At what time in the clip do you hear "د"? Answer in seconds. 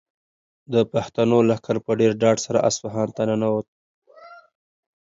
0.73-0.75